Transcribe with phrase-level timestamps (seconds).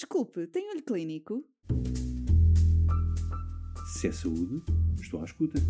[0.00, 1.44] Desculpe, tem olho clínico?
[3.92, 4.62] Se é saúde,
[4.98, 5.60] estou à escuta.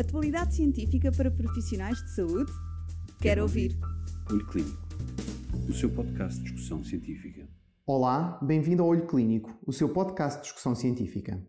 [0.00, 2.50] Atualidade científica para profissionais de saúde?
[3.20, 3.78] Quero ouvir.
[4.32, 4.82] Olho Clínico,
[5.68, 7.46] o seu podcast de discussão científica.
[7.86, 11.46] Olá, bem-vindo ao Olho Clínico, o seu podcast de discussão científica.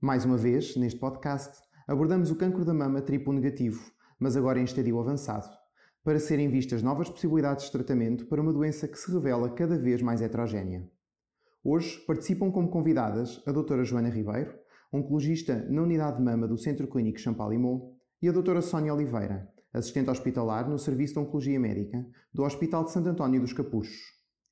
[0.00, 3.82] Mais uma vez, neste podcast, abordamos o cancro da mama triplo negativo,
[4.16, 5.50] mas agora em estadio avançado,
[6.04, 10.00] para serem vistas novas possibilidades de tratamento para uma doença que se revela cada vez
[10.00, 10.88] mais heterogénea.
[11.64, 14.56] Hoje participam como convidadas a doutora Joana Ribeiro,
[14.92, 20.10] oncologista na Unidade de Mama do Centro Clínico Champalimau, e a doutora Sónia Oliveira, assistente
[20.10, 23.98] hospitalar no Serviço de Oncologia Médica do Hospital de Santo António dos Capuchos.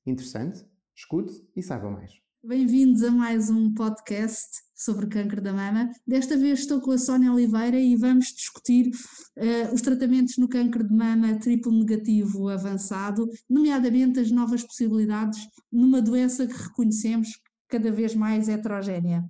[0.05, 0.65] Interessante?
[0.95, 2.26] Escute e saiba mais.
[2.47, 5.91] Bem-vindos a mais um podcast sobre câncer da mama.
[6.07, 10.87] Desta vez estou com a Sónia Oliveira e vamos discutir uh, os tratamentos no câncer
[10.87, 17.37] de mama triplo negativo avançado, nomeadamente as novas possibilidades numa doença que reconhecemos
[17.67, 19.25] cada vez mais heterogénea.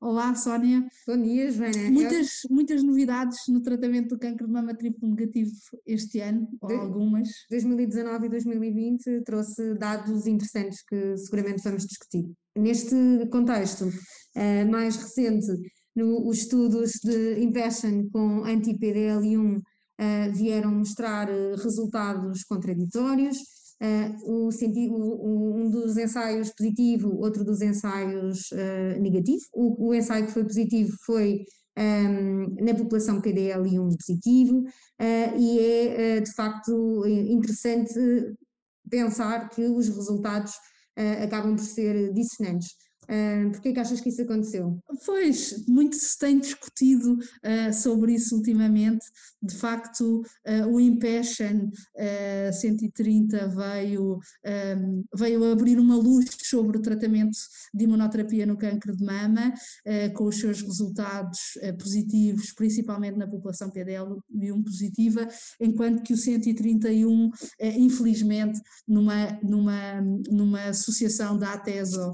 [0.00, 0.86] Olá, Sónia.
[1.06, 1.90] Bom dia, Joana.
[1.90, 5.52] Muitas, muitas novidades no tratamento do câncer de mama triplo negativo
[5.86, 7.28] este ano, ou de, algumas.
[7.50, 12.30] 2019 e 2020 trouxe dados interessantes que seguramente vamos discutir.
[12.56, 12.94] Neste
[13.30, 15.52] contexto uh, mais recente,
[15.94, 19.62] no, os estudos de Impassion com anti-PDL1 uh,
[19.98, 23.38] eh, vieram mostrar uh, resultados contraditórios
[23.82, 29.42] Uh, o o, um dos ensaios positivo, outro dos ensaios uh, negativo.
[29.52, 31.44] O, o, ensaio que foi positivo foi
[31.76, 37.92] um, ehm, na população PDL1 positivo uh, e é de facto interessante
[38.88, 40.54] pensar que os resultados
[41.22, 42.85] acabam por ser dissonantes.
[43.08, 44.78] Uh, Porquê que achas que isso aconteceu?
[45.04, 49.06] Pois, muito se tem discutido uh, sobre isso ultimamente.
[49.42, 56.82] De facto, uh, o Impassion uh, 130 veio, um, veio abrir uma luz sobre o
[56.82, 57.38] tratamento
[57.72, 59.52] de imunoterapia no câncer de mama,
[60.14, 65.28] com os seus resultados positivos, principalmente na população PDL1 positiva,
[65.60, 67.30] enquanto que o 131,
[67.60, 72.12] infelizmente, numa, numa, numa associação da ATESO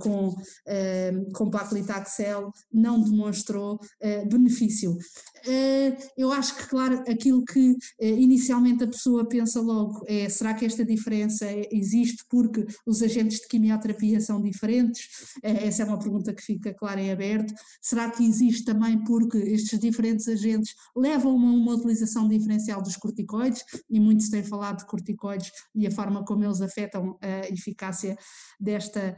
[0.00, 4.92] com com, uh, com paclitaxel não demonstrou uh, benefício.
[4.92, 10.54] Uh, eu acho que, claro, aquilo que uh, inicialmente a pessoa pensa logo é: será
[10.54, 15.36] que esta diferença existe porque os agentes de quimioterapia são diferentes?
[15.42, 17.52] essa é uma pergunta que fica clara em aberto.
[17.80, 23.62] Será que existe também porque estes diferentes agentes levam a uma utilização diferencial dos corticoides?
[23.90, 28.16] E muito se tem falado de corticoides e a forma como eles afetam a eficácia
[28.58, 29.16] desta,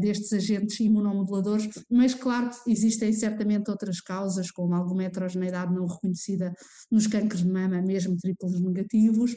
[0.00, 6.52] deste estes agentes imunomoduladores, mas claro, existem certamente outras causas, como alguma heterogeneidade não reconhecida
[6.90, 9.36] nos cancros de mama, mesmo triplos negativos.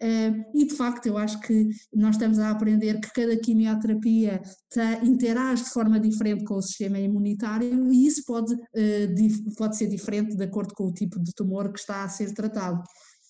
[0.00, 4.40] Uh, e de facto, eu acho que nós estamos a aprender que cada quimioterapia
[4.72, 9.88] tá, interage de forma diferente com o sistema imunitário e isso pode, uh, pode ser
[9.88, 12.80] diferente de acordo com o tipo de tumor que está a ser tratado.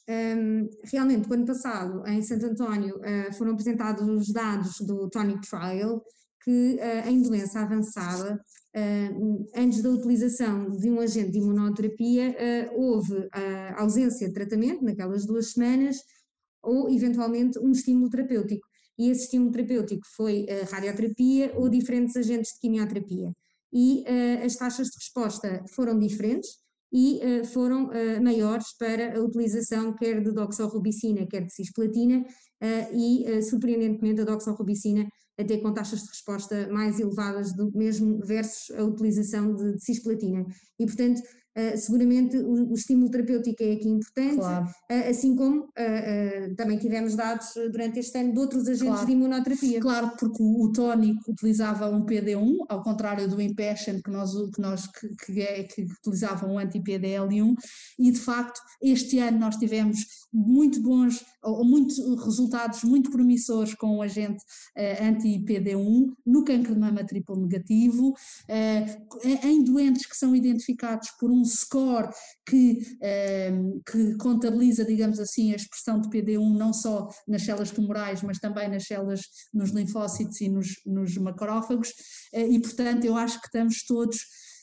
[0.08, 5.46] Um, realmente, o ano passado, em Santo António, uh, foram apresentados os dados do Tonic
[5.48, 6.02] Trial,
[6.48, 8.40] que uh, em doença avançada,
[8.74, 13.28] uh, antes da utilização de um agente de imunoterapia, uh, houve
[13.76, 15.98] ausência de tratamento naquelas duas semanas
[16.62, 18.66] ou eventualmente um estímulo terapêutico.
[18.98, 23.30] E esse estímulo terapêutico foi radioterapia ou diferentes agentes de quimioterapia.
[23.70, 24.04] E
[24.44, 26.48] as taxas de resposta foram diferentes
[26.92, 27.20] e
[27.52, 32.24] foram maiores para a utilização quer de doxorubicina, quer de cisplatina,
[32.92, 35.06] e surpreendentemente a doxorubicina
[35.38, 40.44] até com taxas de resposta mais elevadas do mesmo versus a utilização de, de cisplatina.
[40.78, 41.22] E, portanto,
[41.58, 44.66] Uh, seguramente o, o, estímulo terapêutico é aqui importante, claro.
[44.66, 49.06] uh, assim como uh, também tivemos dados durante este ano de outros agentes claro.
[49.06, 49.80] de imunoterapia.
[49.80, 54.60] Claro, porque o, o tónico utilizava um PD1, ao contrário do Impassion que nós, que,
[54.60, 57.56] nós, que, que, é, que utilizava um anti-PDL1,
[57.98, 59.98] e de facto este ano nós tivemos
[60.32, 64.44] muito bons, ou muitos resultados muito promissores com o agente
[64.76, 68.14] anti-PD1 no cancro de mama triplo negativo,
[69.42, 72.10] em doentes que são identificados por um score
[72.46, 78.22] que, ehm, que contabiliza, digamos assim, a expressão de PD1 não só nas células tumorais,
[78.22, 79.22] mas também nas células,
[79.52, 81.92] nos linfócitos e nos, nos macrófagos,
[82.32, 84.18] eh, e portanto eu acho que estamos todos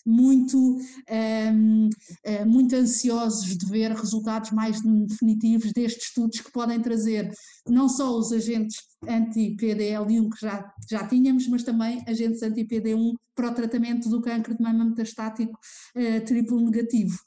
[0.06, 0.80] muito, um,
[1.10, 1.90] ehm,
[2.24, 7.32] eh, muito ansiosos de ver resultados mais definitivos destes estudos que podem trazer
[7.68, 8.78] não só os agentes
[9.08, 14.64] anti-PDL1 que já, já tínhamos, mas também agentes anti-PD1 para o tratamento do câncer de
[14.64, 15.58] mama metastático
[15.96, 17.18] uh, triplo negativo.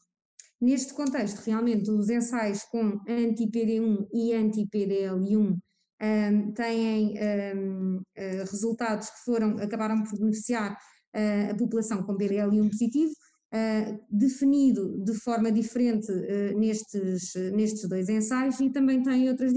[0.60, 5.56] Neste contexto, realmente, os ensaios com anti-PD1 e anti-PDL1
[6.00, 7.14] um, têm
[7.56, 8.00] um,
[8.50, 10.76] resultados que foram, acabaram por beneficiar
[11.50, 13.12] a população com PDL1 positivo,
[13.54, 19.52] uh, definido de forma diferente uh, nestes, nestes dois ensaios e também tem outras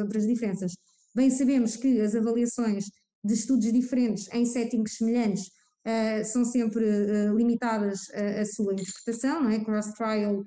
[0.00, 0.72] outras diferenças.
[1.14, 2.86] Bem sabemos que as avaliações
[3.24, 5.50] de estudos diferentes em settings semelhantes
[6.24, 6.84] são sempre
[7.36, 9.58] limitadas à sua interpretação, não é?
[9.60, 10.44] cross-trial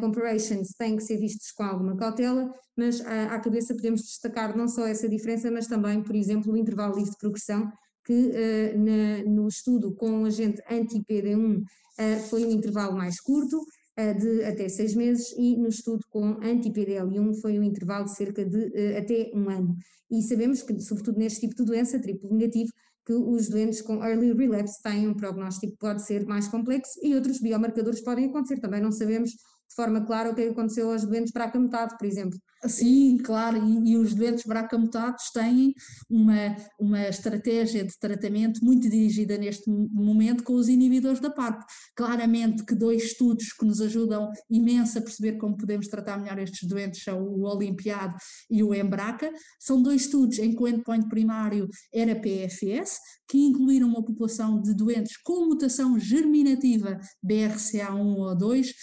[0.00, 4.86] comparations têm que ser vistos com alguma cautela, mas à cabeça podemos destacar não só
[4.86, 7.70] essa diferença, mas também, por exemplo, o intervalo livre de progressão,
[8.06, 11.64] que uh, na, no estudo com o agente anti-PD1 uh,
[11.98, 16.38] eh, foi um intervalo mais curto, uh, de até seis meses, e no estudo com
[16.40, 19.76] anti-PDL1 foi um intervalo de cerca de até um ano.
[20.08, 22.70] E sabemos que, sobretudo neste tipo de doença, triplo negativo,
[23.06, 27.14] que os doentes com early relapse têm um prognóstico que pode ser mais complexo e
[27.14, 28.60] outros biomarcadores podem acontecer.
[28.60, 29.30] Também não sabemos
[29.68, 32.38] de forma clara o que aconteceu aos doentes bracamutados, por exemplo.
[32.64, 35.74] Sim, claro, e, e os doentes bracamutados têm
[36.08, 41.62] uma, uma estratégia de tratamento muito dirigida neste momento com os inibidores da PARP.
[41.94, 46.68] Claramente que dois estudos que nos ajudam imenso a perceber como podemos tratar melhor estes
[46.68, 48.16] doentes são o Olimpiado
[48.50, 49.30] e o Embraca.
[49.60, 52.98] São dois estudos em que o endpoint primário era PFS,
[53.28, 58.74] que incluíram uma população de doentes com mutação germinativa BRCA1 ou 2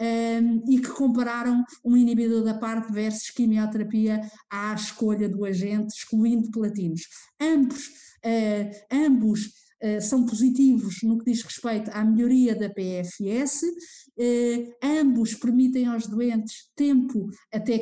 [0.00, 4.20] um, e que compararam um inibidor da PARP versus quimioterapia
[4.50, 7.02] à escolha do agente, excluindo platinos.
[7.40, 7.86] Ambos,
[8.24, 9.59] uh, ambos
[10.00, 16.70] são positivos no que diz respeito à melhoria da PFS, uh, ambos permitem aos doentes
[16.76, 17.78] tempo, até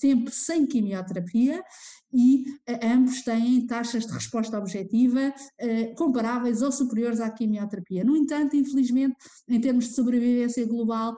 [0.00, 1.62] tempo sem quimioterapia
[2.12, 2.44] e
[2.82, 5.34] ambos têm taxas de resposta objetiva
[5.96, 8.04] comparáveis ou superiores à quimioterapia.
[8.04, 9.16] No entanto, infelizmente,
[9.48, 11.16] em termos de sobrevivência global,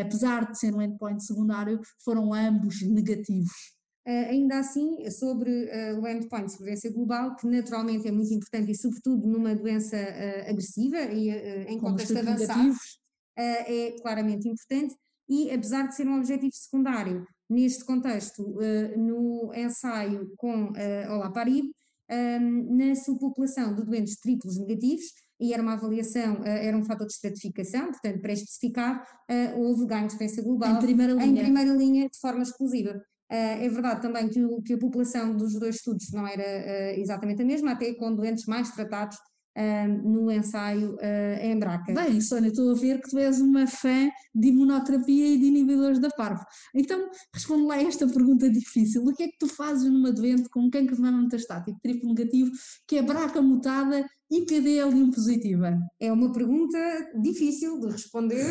[0.00, 3.77] apesar de ser um endpoint secundário, foram ambos negativos.
[4.08, 5.70] Ainda assim, sobre
[6.00, 9.96] o endpoint de sobrevivência global, que naturalmente é muito importante e sobretudo numa doença
[10.48, 11.30] agressiva e
[11.68, 12.74] em contexto avançado,
[13.36, 14.94] é claramente importante.
[15.28, 18.56] E apesar de ser um objetivo secundário, neste contexto,
[18.96, 20.72] no ensaio com
[21.10, 21.70] Olaparib,
[22.10, 25.04] um, na subpopulação de doentes triplos negativos,
[25.38, 29.06] e era uma avaliação, era um fator de estratificação, portanto, para especificar,
[29.56, 33.00] houve ganho de defesa global em primeira linha, em primeira linha de forma exclusiva.
[33.30, 37.44] Uh, é verdade também que, que, a população dos dois estudos não era exatamente a
[37.44, 39.18] mesma, até com doentes mais tratados
[40.04, 41.92] no ensaio uh, em Braca.
[41.92, 45.98] Bem, Sónia, estou a ver que tu és uma fã de imunoterapia e de inibidores
[45.98, 46.40] da PARV.
[46.74, 49.02] Então, responde lá esta pergunta difícil.
[49.02, 52.52] O que é que tu fazes numa doente com câncer de mama metastático triplo negativo
[52.86, 55.76] que é BRCA mutada e PDL1 positiva?
[55.98, 56.78] É uma pergunta
[57.20, 58.46] difícil de responder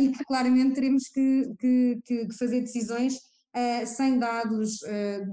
[0.00, 4.78] e que claramente teremos que, que, que fazer decisões uh, sem dados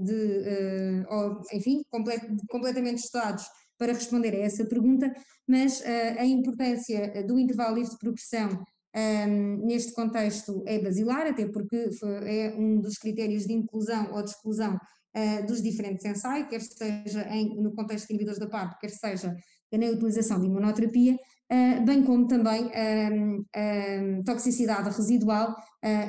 [0.02, 3.44] de, ou, enfim, complet, completamente estudados
[3.78, 5.12] para responder a essa pergunta,
[5.46, 11.26] mas uh, a importância do intervalo livre de progressão um, ehm, neste contexto é basilar,
[11.26, 11.90] até porque
[12.24, 17.28] é um dos critérios de inclusão ou de exclusão uh, dos diferentes ensaios, quer seja
[17.28, 19.34] em, no contexto de inibidores da PARP, quer seja
[19.72, 21.35] na utilização de imunoterapia, Uh,
[21.84, 25.54] bem como também uh, uh, toxicidade residual,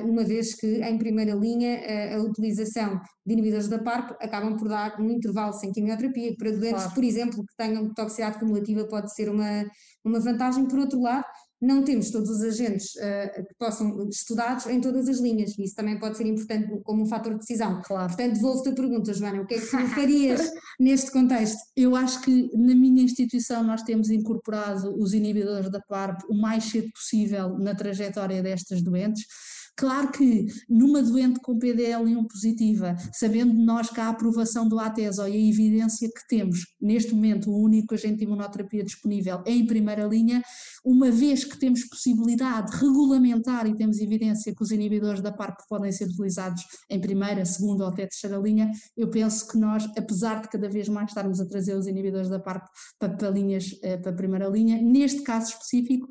[0.04, 5.00] uma vez que em primeira linha a utilização de inibidores da PARP acabam por dar
[5.00, 6.94] um intervalo sem quimioterapia, que para doentes, claro.
[6.94, 9.64] por exemplo, que tenham toxicidade cumulativa pode ser uma,
[10.04, 10.66] uma vantagem.
[10.66, 11.24] Por outro lado,
[11.60, 15.74] não temos todos os agentes uh, que possam estudados em todas as linhas, e isso
[15.74, 17.82] também pode ser importante como um fator de decisão.
[17.84, 18.08] Claro.
[18.08, 21.58] Portanto, devolvo-te a pergunta, Joana, o que é que farias neste contexto?
[21.76, 26.64] Eu acho que na minha instituição nós temos incorporado os inibidores da PARP o mais
[26.64, 29.26] cedo possível na trajetória destas doentes
[29.78, 35.32] Claro que numa doente com PDL1 positiva, sabendo nós que a aprovação do ATESO e
[35.36, 40.04] a evidência que temos, neste momento o único agente de imunoterapia disponível é em primeira
[40.04, 40.42] linha,
[40.84, 45.92] uma vez que temos possibilidade regulamentar e temos evidência que os inibidores da PARP podem
[45.92, 50.48] ser utilizados em primeira, segunda ou até terceira linha, eu penso que nós, apesar de
[50.48, 52.66] cada vez mais estarmos a trazer os inibidores da PARP
[52.98, 56.08] para, para linhas, eh, para a primeira linha, neste caso específico,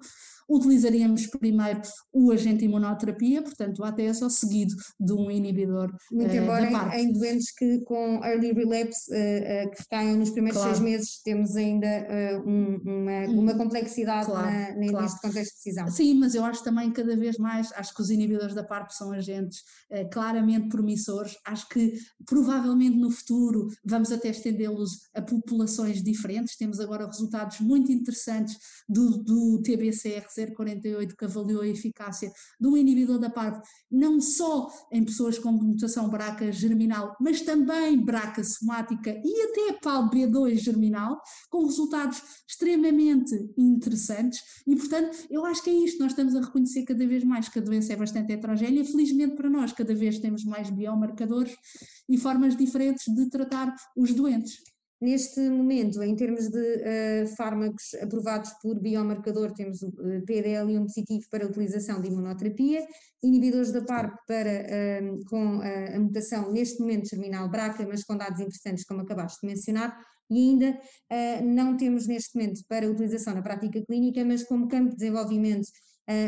[0.49, 1.81] utilizaríamos primeiro
[2.13, 7.11] o agente imunoterapia, portanto o ATSO, seguido de um inibidor Muito uh, embora em, em,
[7.11, 10.75] doentes que com early relapse, uh, uh, que recaiam nos primeiros claro.
[10.75, 11.87] seis meses, temos ainda
[12.45, 15.05] um, uma, uma, complexidade claro, na, na, claro.
[15.05, 15.87] neste contexto de decisão.
[15.89, 19.11] Sim, mas eu acho também cada vez mais, acho que os inibidores da PARP são
[19.11, 19.63] agentes
[20.11, 21.93] claramente promissores, acho que
[22.25, 29.23] provavelmente no futuro vamos até estendê-los a populações diferentes, temos agora resultados muito interessantes do,
[29.23, 35.37] do TBCR 048 que avaliou a eficácia do inibidor da PARP, não só em pessoas
[35.39, 43.35] com mutação BRCA germinal, mas também BRCA somática e até PAL-B2 germinal, com resultados extremamente
[43.57, 44.41] interessantes.
[44.65, 47.59] E, portanto, eu acho que é isto, nós estamos a reconhecer cada vez mais que
[47.59, 51.55] a doença é bastante heterogénea, felizmente para nós, cada vez temos mais biomarcadores
[52.09, 54.76] e formas diferentes de tratar os doentes.
[54.99, 61.23] Neste momento, em termos de uh, fármacos aprovados por biomarcador, temos o uh, PDL1 positivo
[61.29, 62.83] para utilização de imunoterapia,
[63.21, 68.39] inibidores da PARP para, uh, com a mutação neste momento germinal BRCA, mas com dados
[68.39, 69.95] interessantes como acabaste de mencionar,
[70.29, 70.77] e ainda
[71.41, 75.69] não temos neste momento para utilização na prática clínica, mas como campo de desenvolvimento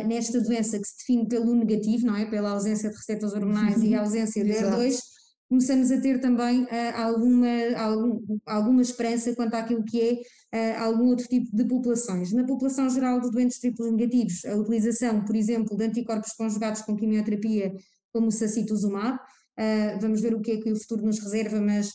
[0.07, 2.25] nesta doença que se define pelo negativo, não é?
[2.25, 5.01] Pela ausência de receptores hormonais e ausência de HER2,
[5.50, 11.08] começamos a ter também uh, alguma, algum, alguma esperança quanto àquilo que é uh, algum
[11.08, 12.32] outro tipo de populações.
[12.32, 16.96] Na população geral de doentes triplos negativos, a utilização, por exemplo, de anticorpos conjugados com
[16.96, 17.74] quimioterapia,
[18.13, 21.91] como o sacituzumab, uh, vamos ver o que é que o futuro nos reserva, mas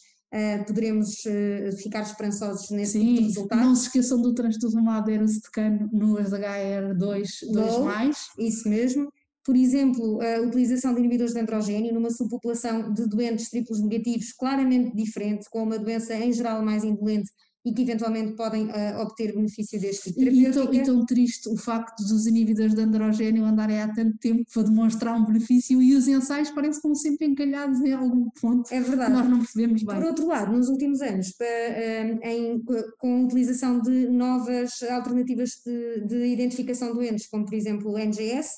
[0.66, 1.22] poderemos
[1.80, 3.60] ficar esperançosos nesse Sim, tipo de resultado.
[3.60, 6.98] não se esqueçam do trastuzumab erositecano no HR2,
[7.52, 8.16] 2+.
[8.40, 9.12] Isso mesmo
[9.44, 14.96] por exemplo, a utilização de inibidores de androgênio numa subpopulação de doentes triplos negativos claramente
[14.96, 17.30] diferente, com uma doença em geral mais indolente
[17.64, 20.76] e que eventualmente podem uh, obter benefício deste tipo de terapêutica.
[20.76, 24.64] E, e, tão, triste o facto dos inibidores de androgênio andarem há tanto tempo para
[24.64, 28.72] demonstrar um benefício e os ensaios parecem como sempre encalhados em algum ponto.
[28.72, 29.12] É verdade.
[29.12, 29.96] Nós não percebemos bem.
[29.96, 32.62] Por outro lado, nos últimos anos, para, uh, em,
[32.98, 37.98] com a utilização de novas alternativas de, de identificação de doentes, como por exemplo o
[37.98, 38.50] NGS,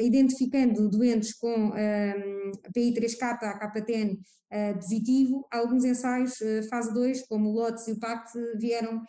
[0.00, 1.72] identificando doentes com
[2.74, 8.32] PI3K, KPTN uh, positivo, alguns ensaios uh, fase 2, como o LOTS e o PACT,
[8.58, 9.02] vieram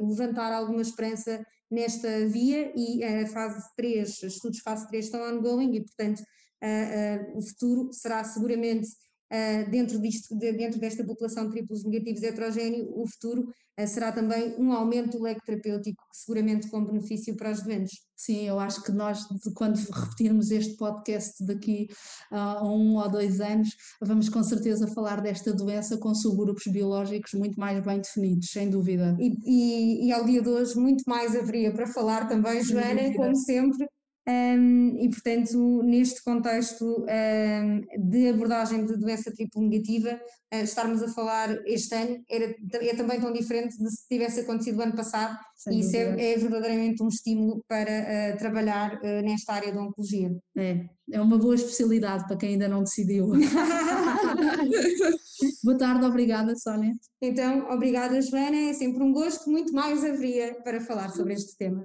[0.00, 5.80] levantar alguma esperança nesta via e a fase 3, estudos fase 3 estão ongoing e,
[5.84, 6.22] portanto,
[7.34, 8.88] o futuro será seguramente
[9.70, 13.42] dentro, disto, de, dentro desta população de triplos negativos heterogéneo, o futuro
[13.80, 17.98] uh, será também um aumento do leque terapêutico, seguramente com benefício para os doentes.
[18.16, 21.88] Sim, eu acho que nós, quando repetirmos este podcast daqui
[22.30, 23.68] a um ou dois anos,
[24.00, 29.16] vamos com certeza falar desta doença com subgrupos biológicos muito mais bem definidos, sem dúvida.
[29.18, 33.34] E, e, e ao dia de hoje, muito mais haveria para falar também, Joana, como
[33.36, 33.86] sempre.
[34.26, 40.18] Um, e, portanto, neste contexto um, de abordagem de doença triplo negativa,
[40.52, 44.78] uh, estarmos a falar este ano era, é também tão diferente de se tivesse acontecido
[44.78, 49.22] o ano passado, Sem e isso é, é, verdadeiramente um estímulo para uh, trabalhar uh,
[49.22, 50.34] nesta área da oncologia.
[50.56, 53.28] É, é uma boa especialidade para quem ainda não decidiu.
[55.62, 56.94] boa tarde, obrigada, Sónia.
[57.20, 61.84] Então, obrigada, Joana, é sempre um gosto, muito mais haveria para falar sobre este tema.